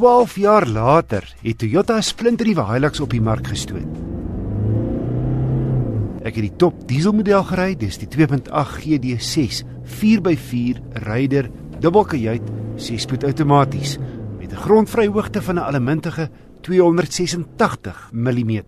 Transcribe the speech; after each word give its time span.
12 0.00 0.36
jaar 0.36 0.64
later 0.66 1.34
het 1.42 1.58
Toyota 1.58 1.96
'n 1.96 2.02
splinternuwe 2.02 2.64
Hilux 2.72 3.00
op 3.00 3.10
die 3.10 3.20
mark 3.20 3.46
gestoot. 3.46 3.92
Ek 6.24 6.34
het 6.34 6.46
die 6.48 6.56
top 6.56 6.88
dieselmodel 6.88 7.44
gery, 7.44 7.76
dis 7.76 7.98
die 7.98 8.08
2.8 8.08 8.80
GD6 8.80 9.62
4x4 9.84 10.80
ryder 10.92 11.50
dubbelkajuit 11.78 12.42
6-spoed 12.76 13.24
outomaties 13.24 13.98
met 14.38 14.52
'n 14.52 14.56
grondvryhoogte 14.56 15.42
van 15.42 15.54
'n 15.54 15.68
allemintige 15.68 16.30
286 16.60 18.10
mm. 18.12 18.60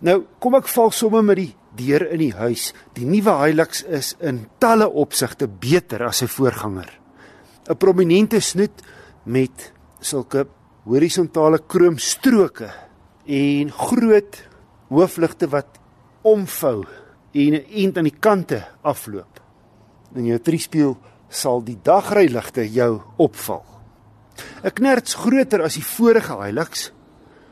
Nou, 0.00 0.22
kom 0.38 0.54
ek 0.54 0.68
val 0.68 0.90
sommer 0.90 1.24
met 1.24 1.36
die 1.36 1.54
deur 1.76 2.10
in 2.10 2.18
die 2.18 2.34
huis. 2.34 2.74
Die 2.92 3.06
nuwe 3.06 3.44
Hilux 3.44 3.82
is 3.84 4.16
in 4.20 4.46
talle 4.58 4.90
opsigte 4.90 5.48
beter 5.48 6.04
as 6.04 6.16
sy 6.16 6.26
voorganger. 6.26 7.00
'n 7.70 7.76
Prominente 7.76 8.40
snoet 8.40 8.82
met 9.22 9.72
sulke 10.00 10.46
horisontale 10.84 11.62
kroomstroke 11.66 12.68
en 13.24 13.70
groot 13.72 14.40
hoofligte 14.92 15.48
wat 15.48 15.80
omvou 16.22 16.84
en 17.32 17.54
'n 17.54 17.64
end 17.70 17.98
aan 17.98 18.10
die 18.10 18.20
kante 18.20 18.64
afloop. 18.82 19.40
In 20.14 20.26
jou 20.26 20.38
triespieël 20.38 20.96
sal 21.28 21.64
die 21.64 21.78
dagryligte 21.82 22.72
jou 22.72 23.00
opval. 23.16 23.64
'n 24.62 24.70
Knerts 24.70 25.14
groter 25.14 25.62
as 25.62 25.74
die 25.74 25.84
vorige 25.84 26.36
Hilux, 26.42 26.92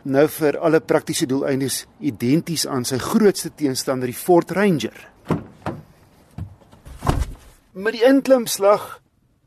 nou 0.03 0.29
vir 0.29 0.59
alle 0.59 0.81
praktiese 0.81 1.27
doeleindes 1.27 1.87
identies 2.01 2.67
aan 2.67 2.85
sy 2.85 2.99
grootste 2.99 3.51
teenstander 3.55 4.07
die 4.07 4.15
Ford 4.17 4.51
Ranger. 4.51 5.09
Met 7.73 7.93
die 7.93 8.05
inklimslag 8.05 9.02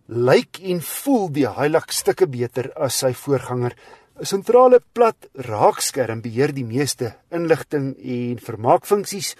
lyk 0.08 0.60
en 0.62 0.82
voel 0.82 1.30
die 1.34 1.48
Hilux 1.50 2.02
stukke 2.04 2.28
beter 2.30 2.72
as 2.78 3.00
sy 3.02 3.14
voorganger. 3.14 3.74
'n 4.16 4.26
Sentrale 4.26 4.80
plat 4.94 5.28
raakskerm 5.34 6.22
beheer 6.22 6.54
die 6.54 6.64
meeste 6.64 7.16
inligting 7.32 7.96
en 8.00 8.40
vermaakfunksies 8.40 9.36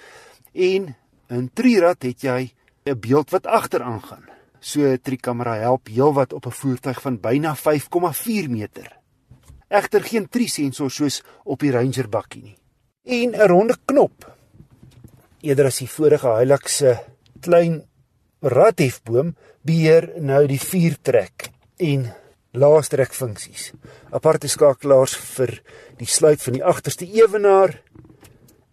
en 0.54 0.96
in 1.30 1.50
trirad 1.54 2.04
het 2.04 2.22
jy 2.22 2.52
'n 2.86 3.00
beeld 3.00 3.30
wat 3.32 3.46
agteraan 3.48 4.02
gaan. 4.02 4.26
So 4.60 4.82
'n 4.82 5.00
trikamera 5.02 5.56
help 5.56 5.88
heelwat 5.88 6.34
op 6.34 6.46
'n 6.46 6.52
voertuig 6.52 7.02
van 7.02 7.20
byna 7.20 7.56
5,4 7.56 8.50
meter. 8.50 9.00
Egter 9.70 10.04
geen 10.04 10.30
trisensor 10.30 10.92
soos 10.92 11.24
op 11.44 11.60
die 11.60 11.72
Ranger 11.72 12.10
bakkie 12.10 12.44
nie. 12.44 12.58
En 13.04 13.36
'n 13.36 13.48
ronde 13.48 13.78
knop. 13.86 14.36
Eerder 15.42 15.66
as 15.66 15.78
die 15.78 15.90
vorige 15.90 16.38
Hilux 16.38 16.78
se 16.78 17.00
klein 17.40 17.84
radhefboom 18.46 19.34
beheer 19.66 20.12
nou 20.22 20.44
die 20.50 20.62
viertrek 20.62 21.50
en 21.82 22.08
laastrek 22.56 23.14
funksies. 23.14 23.72
Aparte 24.16 24.48
skakelaars 24.52 25.16
vir 25.36 25.58
die 26.00 26.10
sluit 26.10 26.42
van 26.44 26.58
die 26.58 26.64
agterste 26.64 27.08
ewenaar 27.10 27.76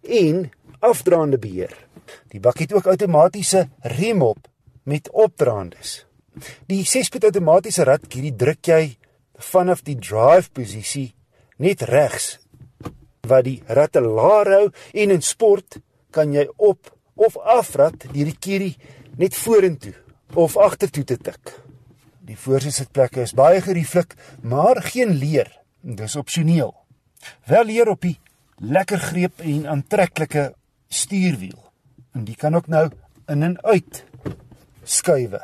en 0.03 0.45
afdraande 0.83 1.39
beheer. 1.41 1.73
Die 2.31 2.41
bakkie 2.43 2.67
het 2.67 2.75
ook 2.77 2.89
outomatiese 2.91 3.67
remop 3.97 4.47
met 4.83 5.09
opdraandes. 5.11 6.03
Die 6.67 6.83
6-spoed 6.85 7.29
outomatiese 7.29 7.85
radkie 7.87 8.33
druk 8.35 8.67
jy 8.67 8.95
vanaf 9.51 9.83
die 9.85 9.97
drive 9.99 10.51
posisie 10.53 11.13
net 11.61 11.83
regs 11.87 12.37
wat 13.29 13.45
die 13.47 13.59
ratte 13.67 14.01
laer 14.03 14.49
hou 14.51 14.65
en 14.93 15.13
in 15.15 15.23
sport 15.23 15.79
kan 16.13 16.33
jy 16.33 16.47
op 16.57 16.91
of 17.15 17.37
afrat 17.37 18.07
die 18.11 18.33
kierie 18.33 18.73
net 19.17 19.35
vorentoe 19.37 19.93
of 20.33 20.57
agtertoe 20.57 21.03
te 21.03 21.17
tik. 21.17 21.53
Die 22.23 22.37
voorsitplekke 22.39 23.21
is 23.25 23.35
baie 23.35 23.61
gerieflik, 23.61 24.15
maar 24.41 24.81
geen 24.81 25.11
leer. 25.19 25.49
Dis 25.81 26.15
opsioneel. 26.15 26.71
Wel 27.45 27.67
leer 27.67 27.89
op 27.91 28.01
die 28.01 28.17
lekker 28.63 28.99
greep 28.99 29.43
en 29.43 29.67
aantreklike 29.67 30.53
stuurwiel. 30.87 31.59
En 32.13 32.23
die 32.23 32.35
kan 32.39 32.55
ook 32.55 32.67
nou 32.67 32.89
in 33.27 33.43
en 33.43 33.57
uit 33.63 34.03
skuwe. 34.83 35.41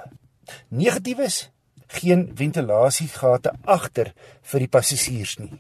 Negatief 0.68 1.20
is 1.20 1.38
geen 2.00 2.30
ventilasiegate 2.36 3.54
agter 3.66 4.14
vir 4.52 4.66
die 4.66 4.72
passasiers 4.72 5.38
nie. 5.40 5.60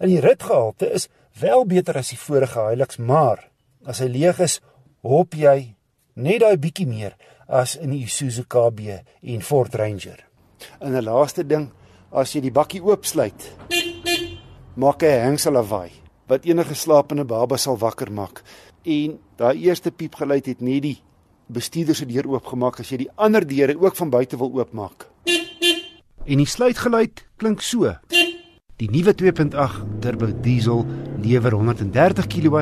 In 0.00 0.12
die 0.12 0.20
ritgehalte 0.20 0.88
is 0.92 1.08
wel 1.40 1.64
beter 1.68 1.98
as 2.00 2.12
die 2.12 2.20
vorige 2.20 2.68
Hilux, 2.70 2.98
maar 2.98 3.48
as 3.84 4.00
hy 4.04 4.08
leeg 4.12 4.40
is, 4.44 4.60
hop 5.04 5.36
jy 5.36 5.75
net 6.16 6.40
daai 6.40 6.56
bietjie 6.56 6.86
meer 6.88 7.16
as 7.46 7.76
in 7.76 7.92
die 7.92 8.04
Isuzu 8.06 8.46
KB 8.48 8.96
en 9.22 9.42
Ford 9.44 9.74
Ranger. 9.74 10.24
En 10.80 10.94
'n 10.94 11.04
laaste 11.04 11.44
ding, 11.46 11.70
as 12.10 12.32
jy 12.32 12.40
die 12.40 12.52
bakkie 12.52 12.80
oopsluit, 12.80 13.52
maak 14.76 15.02
hy 15.02 15.08
'n 15.08 15.24
hengsel 15.26 15.52
lawaai 15.52 15.92
wat 16.28 16.44
enige 16.44 16.74
slapende 16.74 17.24
baba 17.24 17.56
sal 17.56 17.78
wakker 17.78 18.10
maak. 18.12 18.42
En 18.82 19.18
daai 19.36 19.62
eerste 19.62 19.90
piepgeluid 19.90 20.46
het 20.46 20.60
net 20.60 20.82
die 20.82 21.02
bestuurder 21.46 21.94
se 21.94 22.06
deur 22.06 22.26
oopgemaak 22.26 22.80
as 22.80 22.90
jy 22.90 22.96
die 22.96 23.12
ander 23.14 23.46
deure 23.46 23.78
ook 23.78 23.96
van 23.96 24.10
buite 24.10 24.36
wil 24.36 24.52
oopmaak. 24.52 25.06
En 26.26 26.38
die 26.38 26.46
sluitgeluid 26.46 27.24
klink 27.36 27.60
so. 27.60 27.94
Die 28.76 28.90
nuwe 28.90 29.14
2.8 29.14 30.00
turbo 30.00 30.26
diesel 30.42 30.84
lewer 31.22 31.52
130 31.52 32.26
kW 32.26 32.56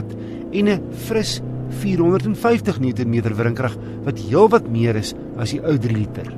en 0.52 0.68
'n 0.68 0.92
fris 0.92 1.40
450 1.82 2.80
Nm 2.80 3.34
wrinkrag 3.34 3.76
wat 4.04 4.18
heelwat 4.18 4.68
meer 4.70 4.96
is 5.00 5.14
as 5.40 5.54
die 5.54 5.60
ou 5.62 5.76
3 5.78 5.96
liter. 5.96 6.30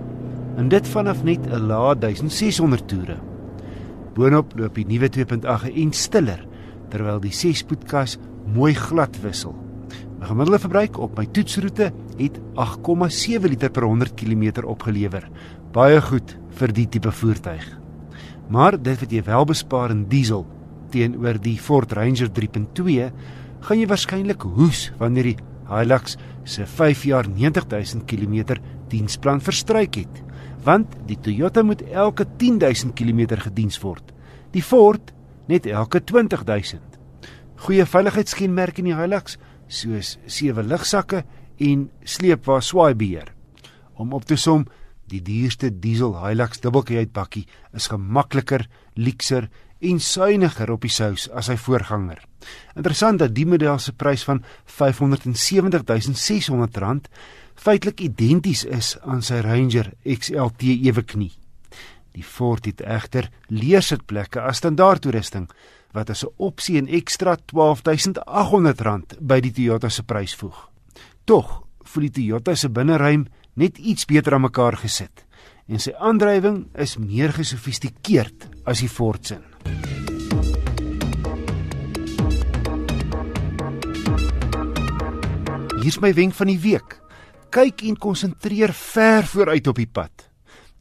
En 0.57 0.69
dit 0.73 0.89
vanaf 0.89 1.23
net 1.25 1.47
'n 1.47 1.67
lae 1.69 1.95
1600 1.99 2.89
toere. 2.89 3.17
Boonop 4.15 4.57
loop 4.57 4.75
die 4.75 4.87
nuwe 4.87 5.09
2.8 5.09 5.71
en 5.75 5.93
stiller 5.93 6.47
terwyl 6.91 7.21
die 7.21 7.35
6-spoedkas 7.35 8.19
mooi 8.55 8.75
glad 8.75 9.21
wissel. 9.21 9.55
My 10.19 10.27
gemiddelde 10.31 10.59
verbruik 10.59 10.99
op 10.99 11.19
my 11.19 11.27
toetsroete 11.27 11.93
het 12.17 12.39
8,7 12.55 13.49
liter 13.51 13.71
per 13.71 13.85
100 13.85 14.15
km 14.15 14.65
opgelewer. 14.65 15.29
Baie 15.73 16.01
goed 16.01 16.37
vir 16.57 16.73
die 16.73 16.87
tipe 16.89 17.13
voertuig. 17.13 17.67
Maar 18.49 18.79
dit 18.83 19.01
wat 19.01 19.13
jy 19.13 19.23
wel 19.27 19.45
bespaar 19.45 19.91
in 19.91 20.07
diesel 20.09 20.47
teenoor 20.91 21.41
die 21.43 21.59
Ford 21.59 21.93
Ranger 21.93 22.31
3.2 22.33 23.11
gaan 23.65 23.81
jy 23.81 23.87
waarskynlik 23.91 24.47
hoes 24.57 24.91
wanneer 25.01 25.33
die 25.33 25.39
Hilux 25.67 26.17
se 26.47 26.67
5 26.67 27.05
jaar 27.09 27.27
90000 27.29 28.05
km 28.07 28.59
diensplan 28.91 29.41
verstryk 29.43 29.99
het, 29.99 30.23
want 30.65 30.95
die 31.09 31.19
Toyota 31.19 31.63
moet 31.63 31.83
elke 31.91 32.27
10000 32.39 32.95
km 32.95 33.39
gediens 33.49 33.81
word. 33.83 34.13
Die 34.55 34.63
Ford 34.63 35.13
net 35.49 35.67
elke 35.67 36.01
20000. 36.01 36.83
Goeie 37.67 37.87
veiligheidskenmerke 37.87 38.83
in 38.83 38.91
die 38.91 38.99
Hilux 38.99 39.39
soos 39.67 40.17
sewe 40.27 40.63
lugsakke 40.63 41.25
en 41.59 41.89
sleepwa 42.05 42.61
swaaibeheer. 42.61 43.33
Om 43.97 44.13
op 44.15 44.27
te 44.29 44.37
som, 44.37 44.67
die 45.11 45.23
duurste 45.23 45.71
diesel 45.71 46.17
Hilux 46.19 46.61
dubbelkajuitbakkie 46.61 47.47
is 47.77 47.89
gemakliker, 47.93 48.69
liekser 48.95 49.49
en 49.81 50.01
suiwiger 50.01 50.71
op 50.73 50.81
die 50.83 50.91
sous 50.91 51.29
as 51.29 51.47
sy 51.51 51.57
voorganger. 51.61 52.19
Interessant 52.77 53.19
dat 53.21 53.35
die 53.37 53.47
model 53.47 53.79
se 53.83 53.93
prys 53.93 54.25
van 54.27 54.45
R570600 54.67 57.01
feitelik 57.57 58.01
identies 58.05 58.65
is 58.65 58.99
aan 59.03 59.23
sy 59.23 59.41
Ranger 59.45 59.93
XLT 60.03 60.63
eweknie. 60.89 61.33
Die 62.17 62.25
Ford 62.25 62.65
het 62.65 62.81
egter 62.81 63.31
leersitplekke 63.53 64.41
as 64.41 64.57
standaard 64.63 65.03
toerusting 65.05 65.51
wat 65.93 66.11
as 66.11 66.25
'n 66.25 66.33
opsie 66.37 66.81
'n 66.81 66.89
ekstra 66.89 67.37
R12800 67.37 69.21
by 69.21 69.41
die 69.41 69.53
Toyota 69.53 69.89
se 69.89 70.03
prys 70.03 70.35
voeg. 70.35 70.71
Tog 71.25 71.63
voel 71.85 72.03
die 72.03 72.11
Toyota 72.11 72.55
se 72.55 72.69
binneruim 72.69 73.27
net 73.57 73.79
iets 73.79 74.05
beter 74.05 74.37
aan 74.37 74.45
mekaar 74.45 74.77
gesit 74.77 75.25
en 75.67 75.81
sy 75.83 75.93
aandrywing 75.99 76.69
is 76.79 76.95
meer 77.01 77.33
gesofistikeerd 77.35 78.47
as 78.69 78.83
die 78.85 78.91
Ford 78.93 79.27
se. 79.27 79.41
Hier's 85.83 86.01
my 86.03 86.13
wenk 86.15 86.35
van 86.35 86.51
die 86.51 86.59
week. 86.59 86.97
Kyk 87.55 87.85
en 87.87 87.97
konsentreer 87.99 88.73
ver 88.75 89.27
vooruit 89.31 89.67
op 89.71 89.79
die 89.79 89.87
pad. 89.87 90.29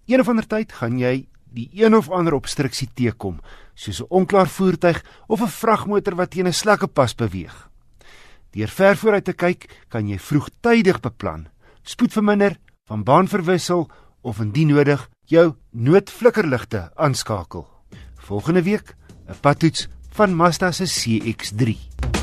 Een 0.09 0.21
of 0.21 0.29
ander 0.29 0.47
tyd 0.49 0.73
gaan 0.73 0.99
jy 0.99 1.27
die 1.55 1.69
een 1.77 1.95
of 1.95 2.09
ander 2.11 2.35
obstruksie 2.35 2.89
teekom, 2.93 3.39
soos 3.75 4.01
'n 4.01 4.09
onklaar 4.09 4.49
voertuig 4.49 5.03
of 5.27 5.41
'n 5.41 5.47
vragmotor 5.47 6.15
wat 6.15 6.31
teen 6.31 6.47
'n 6.47 6.53
slakke 6.53 6.87
pas 6.87 7.15
beweeg. 7.15 7.69
Deur 8.51 8.67
ver 8.67 8.95
vooruit 8.97 9.25
te 9.25 9.33
kyk, 9.33 9.69
kan 9.89 10.07
jy 10.07 10.17
vroegtydig 10.19 10.99
beplan, 10.99 11.47
spoed 11.89 12.13
verminder, 12.13 12.57
van 12.85 13.03
baan 13.03 13.27
verwissel 13.27 13.87
of 14.21 14.39
indien 14.39 14.73
nodig, 14.73 15.09
jou 15.29 15.53
noodflikkerligte 15.71 16.89
aanskakel. 16.95 17.67
Volgende 18.27 18.63
week, 18.63 18.95
'n 19.27 19.39
padtoets 19.41 19.87
van 20.11 20.35
Mazda 20.35 20.71
se 20.71 20.85
CX-3. 20.85 22.14